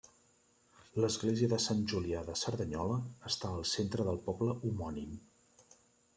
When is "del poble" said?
4.09-4.59